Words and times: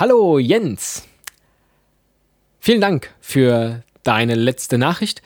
Hallo 0.00 0.38
Jens. 0.38 1.02
Vielen 2.60 2.80
Dank 2.80 3.12
für 3.20 3.82
deine 4.04 4.36
letzte 4.36 4.78
Nachricht. 4.78 5.22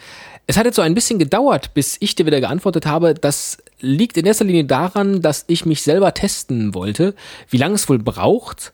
Es 0.46 0.56
hat 0.56 0.64
jetzt 0.64 0.76
so 0.76 0.82
ein 0.82 0.94
bisschen 0.94 1.18
gedauert, 1.18 1.74
bis 1.74 1.98
ich 2.00 2.14
dir 2.14 2.24
wieder 2.24 2.40
geantwortet 2.40 2.86
habe. 2.86 3.12
Das 3.12 3.58
liegt 3.80 4.16
in 4.16 4.24
erster 4.24 4.46
Linie 4.46 4.64
daran, 4.64 5.20
dass 5.20 5.44
ich 5.46 5.66
mich 5.66 5.82
selber 5.82 6.14
testen 6.14 6.72
wollte, 6.72 7.14
wie 7.50 7.58
lange 7.58 7.74
es 7.74 7.86
wohl 7.86 7.98
braucht, 7.98 8.72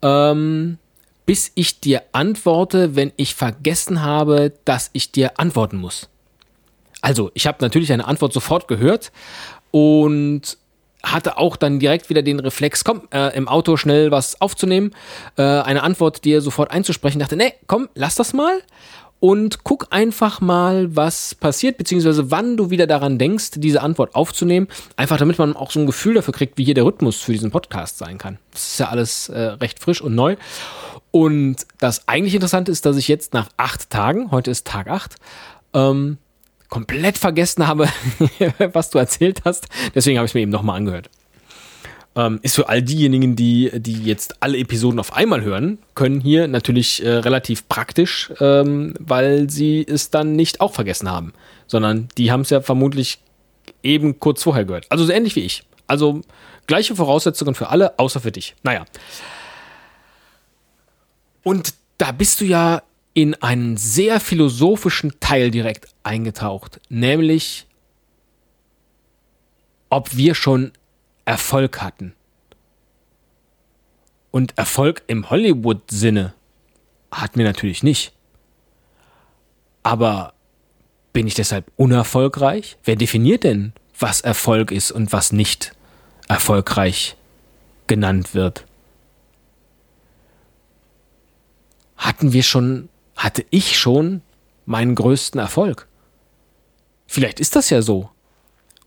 ähm, 0.00 0.78
bis 1.26 1.52
ich 1.56 1.78
dir 1.78 2.04
antworte, 2.12 2.96
wenn 2.96 3.12
ich 3.16 3.34
vergessen 3.34 4.00
habe, 4.00 4.54
dass 4.64 4.88
ich 4.94 5.12
dir 5.12 5.38
antworten 5.38 5.76
muss. 5.76 6.08
Also, 7.02 7.30
ich 7.34 7.46
habe 7.46 7.58
natürlich 7.60 7.92
eine 7.92 8.06
Antwort 8.06 8.32
sofort 8.32 8.66
gehört 8.66 9.12
und 9.72 10.56
hatte 11.04 11.38
auch 11.38 11.56
dann 11.56 11.78
direkt 11.78 12.10
wieder 12.10 12.22
den 12.22 12.40
Reflex, 12.40 12.84
komm, 12.84 13.02
äh, 13.12 13.36
im 13.36 13.48
Auto 13.48 13.76
schnell 13.76 14.10
was 14.10 14.40
aufzunehmen, 14.40 14.92
äh, 15.36 15.42
eine 15.42 15.82
Antwort 15.82 16.24
dir 16.24 16.40
sofort 16.40 16.70
einzusprechen. 16.70 17.18
Dachte, 17.18 17.36
nee, 17.36 17.52
komm, 17.66 17.88
lass 17.94 18.14
das 18.14 18.32
mal 18.32 18.60
und 19.20 19.64
guck 19.64 19.86
einfach 19.90 20.42
mal, 20.42 20.94
was 20.94 21.34
passiert, 21.34 21.78
beziehungsweise 21.78 22.30
wann 22.30 22.58
du 22.58 22.68
wieder 22.68 22.86
daran 22.86 23.18
denkst, 23.18 23.52
diese 23.54 23.80
Antwort 23.80 24.14
aufzunehmen. 24.14 24.68
Einfach 24.96 25.16
damit 25.16 25.38
man 25.38 25.56
auch 25.56 25.70
so 25.70 25.80
ein 25.80 25.86
Gefühl 25.86 26.12
dafür 26.12 26.34
kriegt, 26.34 26.58
wie 26.58 26.64
hier 26.64 26.74
der 26.74 26.84
Rhythmus 26.84 27.22
für 27.22 27.32
diesen 27.32 27.50
Podcast 27.50 27.96
sein 27.96 28.18
kann. 28.18 28.38
Das 28.52 28.72
ist 28.72 28.80
ja 28.80 28.88
alles 28.88 29.30
äh, 29.30 29.40
recht 29.40 29.80
frisch 29.80 30.02
und 30.02 30.14
neu. 30.14 30.36
Und 31.10 31.56
das 31.78 32.06
eigentlich 32.06 32.34
Interessante 32.34 32.70
ist, 32.70 32.84
dass 32.84 32.96
ich 32.96 33.08
jetzt 33.08 33.32
nach 33.32 33.48
acht 33.56 33.88
Tagen, 33.88 34.30
heute 34.30 34.50
ist 34.50 34.66
Tag 34.66 34.90
acht, 34.90 35.16
ähm, 35.72 36.18
komplett 36.74 37.18
vergessen 37.18 37.68
habe, 37.68 37.88
was 38.72 38.90
du 38.90 38.98
erzählt 38.98 39.42
hast. 39.44 39.68
Deswegen 39.94 40.18
habe 40.18 40.26
ich 40.26 40.30
es 40.30 40.34
mir 40.34 40.40
eben 40.40 40.50
nochmal 40.50 40.76
angehört. 40.76 41.08
Ähm, 42.16 42.40
ist 42.42 42.56
für 42.56 42.68
all 42.68 42.82
diejenigen, 42.82 43.36
die, 43.36 43.70
die 43.76 44.02
jetzt 44.02 44.42
alle 44.42 44.58
Episoden 44.58 44.98
auf 44.98 45.12
einmal 45.12 45.42
hören, 45.42 45.78
können 45.94 46.20
hier 46.20 46.48
natürlich 46.48 47.04
äh, 47.04 47.08
relativ 47.08 47.68
praktisch, 47.68 48.32
ähm, 48.40 48.94
weil 48.98 49.48
sie 49.50 49.86
es 49.88 50.10
dann 50.10 50.32
nicht 50.34 50.60
auch 50.60 50.74
vergessen 50.74 51.08
haben, 51.08 51.32
sondern 51.68 52.08
die 52.18 52.32
haben 52.32 52.40
es 52.40 52.50
ja 52.50 52.60
vermutlich 52.60 53.20
eben 53.84 54.18
kurz 54.18 54.42
vorher 54.42 54.64
gehört. 54.64 54.86
Also 54.90 55.04
so 55.04 55.12
ähnlich 55.12 55.36
wie 55.36 55.42
ich. 55.42 55.62
Also 55.86 56.22
gleiche 56.66 56.96
Voraussetzungen 56.96 57.54
für 57.54 57.68
alle, 57.68 58.00
außer 58.00 58.18
für 58.18 58.32
dich. 58.32 58.56
Naja. 58.64 58.84
Und 61.44 61.74
da 61.98 62.10
bist 62.10 62.40
du 62.40 62.44
ja 62.44 62.82
in 63.14 63.34
einen 63.36 63.76
sehr 63.76 64.20
philosophischen 64.20 65.18
Teil 65.20 65.50
direkt 65.50 65.88
eingetaucht, 66.02 66.80
nämlich 66.88 67.66
ob 69.88 70.16
wir 70.16 70.34
schon 70.34 70.72
Erfolg 71.24 71.80
hatten. 71.80 72.14
Und 74.32 74.58
Erfolg 74.58 75.04
im 75.06 75.30
Hollywood-Sinne 75.30 76.34
hatten 77.12 77.38
wir 77.38 77.44
natürlich 77.44 77.84
nicht. 77.84 78.12
Aber 79.84 80.34
bin 81.12 81.28
ich 81.28 81.34
deshalb 81.34 81.70
unerfolgreich? 81.76 82.76
Wer 82.82 82.96
definiert 82.96 83.44
denn, 83.44 83.72
was 83.98 84.20
Erfolg 84.20 84.72
ist 84.72 84.90
und 84.90 85.12
was 85.12 85.30
nicht 85.30 85.72
erfolgreich 86.26 87.16
genannt 87.86 88.34
wird? 88.34 88.64
Hatten 91.96 92.32
wir 92.32 92.42
schon, 92.42 92.88
hatte 93.24 93.46
ich 93.48 93.78
schon 93.78 94.20
meinen 94.66 94.94
größten 94.94 95.40
Erfolg? 95.40 95.88
Vielleicht 97.06 97.40
ist 97.40 97.56
das 97.56 97.70
ja 97.70 97.80
so. 97.80 98.10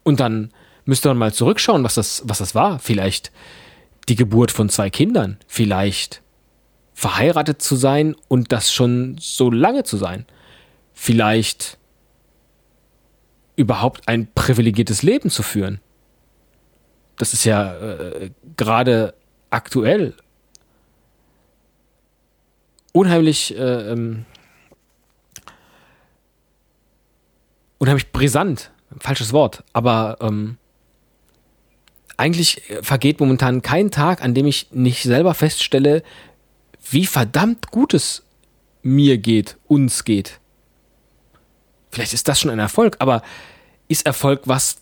Und 0.03 0.19
dann 0.19 0.51
müsste 0.85 1.07
man 1.07 1.17
mal 1.17 1.33
zurückschauen, 1.33 1.83
was 1.83 1.95
das, 1.95 2.21
was 2.23 2.37
das 2.37 2.53
war. 2.53 2.77
Vielleicht 2.77 3.31
die 4.09 4.15
Geburt 4.15 4.51
von 4.51 4.69
zwei 4.69 4.91
Kindern. 4.91 5.37
Vielleicht 5.47 6.21
verheiratet 6.93 7.63
zu 7.63 7.75
sein 7.75 8.15
und 8.27 8.51
das 8.51 8.71
schon 8.71 9.17
so 9.19 9.49
lange 9.49 9.83
zu 9.83 9.97
sein. 9.97 10.27
Vielleicht 10.93 11.79
überhaupt 13.55 14.07
ein 14.07 14.27
privilegiertes 14.35 15.01
Leben 15.01 15.31
zu 15.31 15.41
führen. 15.41 15.81
Das 17.17 17.33
ist 17.33 17.43
ja 17.43 17.73
äh, 17.75 18.29
gerade 18.55 19.15
aktuell 19.49 20.13
unheimlich 22.93 23.55
äh, 23.55 23.91
ähm, 23.91 24.25
unheimlich 27.77 28.11
brisant. 28.11 28.71
Falsches 28.99 29.33
Wort, 29.33 29.63
aber 29.73 30.17
ähm, 30.21 30.57
eigentlich 32.15 32.63
vergeht 32.81 33.19
momentan 33.19 33.61
kein 33.61 33.91
Tag, 33.91 34.23
an 34.23 34.33
dem 34.33 34.47
ich 34.47 34.71
nicht 34.71 35.03
selber 35.03 35.33
feststelle, 35.33 36.03
wie 36.89 37.05
verdammt 37.05 37.69
gut 37.69 37.93
es 37.93 38.23
mir 38.81 39.17
geht, 39.17 39.57
uns 39.67 40.03
geht. 40.03 40.39
Vielleicht 41.91 42.13
ist 42.13 42.27
das 42.27 42.39
schon 42.39 42.51
ein 42.51 42.59
Erfolg, 42.59 42.95
aber 42.99 43.21
ist 43.87 44.05
Erfolg 44.05 44.41
was, 44.45 44.77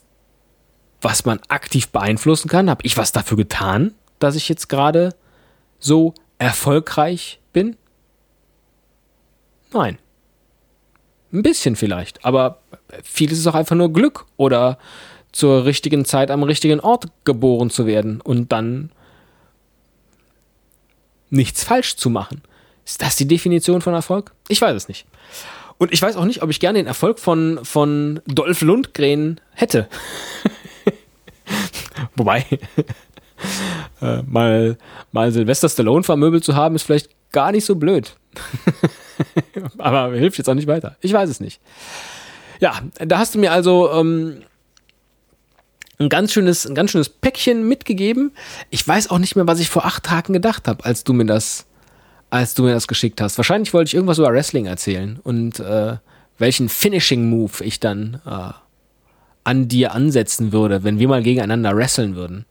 was 1.02 1.26
man 1.26 1.40
aktiv 1.48 1.90
beeinflussen 1.90 2.48
kann? 2.48 2.70
Habe 2.70 2.86
ich 2.86 2.98
was 2.98 3.12
dafür 3.12 3.38
getan, 3.38 3.94
dass 4.20 4.36
ich 4.36 4.48
jetzt 4.50 4.70
gerade 4.70 5.16
so 5.80 6.14
erfolgreich 6.38 7.40
bin? 7.54 7.76
Nein. 9.76 10.00
Ein 11.34 11.44
bisschen 11.44 11.76
vielleicht, 11.76 12.24
aber 12.24 12.60
vieles 13.04 13.40
ist 13.40 13.48
auch 13.48 13.56
einfach 13.56 13.76
nur 13.76 13.92
Glück 13.92 14.26
oder 14.38 14.78
zur 15.34 15.66
richtigen 15.66 16.06
Zeit 16.06 16.32
am 16.32 16.44
richtigen 16.44 16.80
Ort 16.80 17.08
geboren 17.26 17.70
zu 17.70 17.86
werden 17.86 18.22
und 18.22 18.54
dann 18.54 18.90
nichts 21.30 21.66
falsch 21.66 21.98
zu 21.98 22.10
machen. 22.10 22.42
Ist 22.86 23.02
das 23.02 23.18
die 23.18 23.28
Definition 23.28 23.82
von 23.82 23.94
Erfolg? 23.94 24.32
Ich 24.48 24.62
weiß 24.62 24.76
es 24.76 24.88
nicht. 24.88 25.06
Und 25.78 25.92
ich 25.92 26.02
weiß 26.02 26.16
auch 26.16 26.24
nicht, 26.24 26.42
ob 26.42 26.50
ich 26.50 26.62
gerne 26.62 26.80
den 26.80 26.88
Erfolg 26.88 27.20
von, 27.20 27.60
von 27.64 28.22
Dolph 28.28 28.62
Lundgren 28.62 29.42
hätte. 29.52 29.90
Wobei, 32.16 32.46
äh, 34.02 34.22
mal, 34.22 34.78
mal 35.12 35.32
Sylvester 35.34 35.68
Stallone 35.68 36.04
vermöbelt 36.04 36.46
zu 36.46 36.56
haben, 36.56 36.76
ist 36.76 36.84
vielleicht 36.84 37.10
gar 37.32 37.52
nicht 37.52 37.66
so 37.66 37.76
blöd. 37.76 38.16
Aber 39.78 40.14
hilft 40.14 40.38
jetzt 40.38 40.50
auch 40.50 40.56
nicht 40.56 40.68
weiter. 40.68 40.98
Ich 41.02 41.14
weiß 41.14 41.30
es 41.30 41.40
nicht. 41.40 41.62
Ja, 42.60 42.82
da 43.00 43.18
hast 43.18 43.36
du 43.36 43.40
mir 43.40 43.52
also 43.52 43.92
ähm, 43.92 44.42
ein 46.00 46.10
ganz 46.10 46.34
schönes, 46.34 46.66
ein 46.66 46.76
ganz 46.76 46.92
schönes 46.92 47.10
Päckchen 47.10 47.68
mitgegeben. 47.68 48.32
Ich 48.70 48.88
weiß 48.88 49.10
auch 49.10 49.20
nicht 49.20 49.36
mehr, 49.36 49.48
was 49.48 49.60
ich 49.60 49.70
vor 49.70 49.86
acht 49.86 50.04
Tagen 50.04 50.34
gedacht 50.34 50.68
habe, 50.68 50.86
als 50.86 51.04
du 51.04 51.14
mir 51.14 51.26
das, 51.26 51.66
als 52.30 52.54
du 52.54 52.64
mir 52.64 52.74
das 52.74 52.88
geschickt 52.88 53.22
hast. 53.22 53.38
Wahrscheinlich 53.38 53.74
wollte 53.74 53.90
ich 53.90 53.94
irgendwas 53.96 54.18
über 54.18 54.32
Wrestling 54.32 54.66
erzählen 54.66 55.20
und 55.24 55.60
äh, 55.60 55.98
welchen 56.38 56.70
Finishing 56.70 57.30
Move 57.30 57.64
ich 57.64 57.80
dann 57.80 58.22
äh, 58.26 58.52
an 59.44 59.68
dir 59.68 59.94
ansetzen 59.94 60.52
würde, 60.52 60.84
wenn 60.84 61.00
wir 61.00 61.08
mal 61.08 61.24
gegeneinander 61.24 61.76
wresteln 61.76 62.16
würden. 62.16 62.46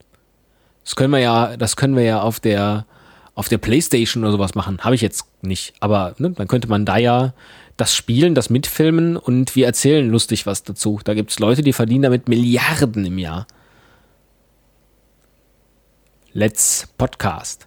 Das 0.85 0.97
können 0.97 1.12
wir 1.12 1.19
ja, 1.19 1.56
das 1.56 1.77
können 1.77 1.97
wir 1.97 2.05
ja 2.05 2.21
auf 2.21 2.41
der 2.41 2.87
auf 3.34 3.49
der 3.49 3.59
Playstation 3.59 4.22
oder 4.22 4.33
sowas 4.33 4.55
machen. 4.55 4.78
Habe 4.81 4.95
ich 4.95 5.00
jetzt 5.00 5.27
nicht, 5.43 5.75
aber 5.81 6.15
ne, 6.19 6.31
dann 6.31 6.49
könnte 6.49 6.69
man 6.69 6.84
da 6.84 6.97
ja 6.97 7.34
das 7.77 7.95
Spielen, 7.95 8.34
das 8.34 8.50
Mitfilmen 8.50 9.17
und 9.17 9.56
wir 9.56 9.67
erzählen 9.67 10.09
lustig 10.09 10.47
was 10.47 10.62
dazu. 10.62 11.00
Da 11.03 11.15
gibt 11.15 11.31
es 11.31 11.41
Leute, 11.41 11.62
die 11.62 11.73
verdienen 11.73 12.03
damit 12.03 12.28
Milliarden 12.28 13.05
im 13.05 13.19
Jahr. 13.19 13.47
Let's 16.33 16.89
Podcast. 16.97 17.67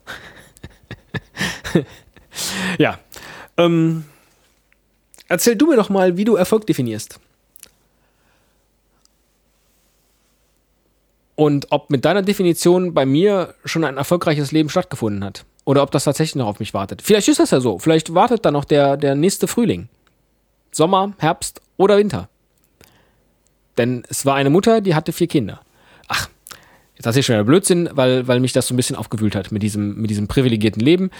ja. 2.77 2.99
Ähm, 3.57 4.05
erzähl 5.27 5.55
du 5.55 5.67
mir 5.67 5.75
doch 5.75 5.89
mal, 5.89 6.15
wie 6.15 6.25
du 6.25 6.35
Erfolg 6.35 6.65
definierst. 6.67 7.19
Und 11.35 11.67
ob 11.69 11.89
mit 11.89 12.03
deiner 12.03 12.23
Definition 12.23 12.93
bei 12.93 13.05
mir 13.05 13.53
schon 13.63 13.83
ein 13.83 13.97
erfolgreiches 13.97 14.51
Leben 14.51 14.69
stattgefunden 14.69 15.23
hat. 15.23 15.45
Oder 15.67 15.83
ob 15.83 15.91
das 15.91 16.05
tatsächlich 16.05 16.35
noch 16.35 16.47
auf 16.47 16.61
mich 16.61 16.73
wartet. 16.73 17.01
Vielleicht 17.01 17.27
ist 17.27 17.41
das 17.41 17.51
ja 17.51 17.59
so. 17.59 17.77
Vielleicht 17.77 18.13
wartet 18.13 18.45
da 18.45 18.51
noch 18.51 18.63
der, 18.63 18.95
der 18.95 19.15
nächste 19.15 19.49
Frühling. 19.49 19.89
Sommer, 20.71 21.11
Herbst 21.17 21.61
oder 21.75 21.97
Winter. 21.97 22.29
Denn 23.77 24.03
es 24.07 24.25
war 24.25 24.35
eine 24.35 24.49
Mutter, 24.49 24.79
die 24.79 24.95
hatte 24.95 25.11
vier 25.11 25.27
Kinder. 25.27 25.59
Ach, 26.07 26.29
jetzt 26.95 27.05
hast 27.05 27.17
du 27.17 27.21
schon 27.21 27.35
wieder 27.35 27.43
Blödsinn, 27.43 27.89
weil, 27.91 28.29
weil 28.29 28.39
mich 28.39 28.53
das 28.53 28.67
so 28.67 28.73
ein 28.73 28.77
bisschen 28.77 28.95
aufgewühlt 28.95 29.35
hat 29.35 29.51
mit 29.51 29.61
diesem, 29.61 29.99
mit 29.99 30.09
diesem 30.09 30.29
privilegierten 30.29 30.81
Leben. 30.81 31.11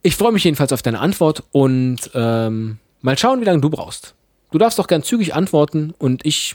Ich 0.00 0.16
freue 0.16 0.32
mich 0.32 0.44
jedenfalls 0.44 0.72
auf 0.72 0.80
deine 0.80 0.98
Antwort 0.98 1.44
und 1.52 2.10
ähm, 2.14 2.78
mal 3.02 3.18
schauen, 3.18 3.42
wie 3.42 3.44
lange 3.44 3.60
du 3.60 3.68
brauchst. 3.68 4.14
Du 4.50 4.56
darfst 4.56 4.78
doch 4.78 4.86
gern 4.86 5.02
zügig 5.02 5.34
antworten 5.34 5.92
und 5.98 6.24
ich 6.24 6.54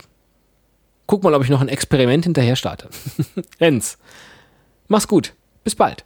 guck 1.06 1.22
mal, 1.22 1.36
ob 1.36 1.44
ich 1.44 1.52
noch 1.52 1.62
ein 1.62 1.70
Experiment 1.70 2.24
hinterher 2.24 2.56
starte. 2.56 2.90
Jens, 3.60 4.00
mach's 4.88 5.08
gut. 5.08 5.34
Bis 5.64 5.76
bald. 5.76 6.06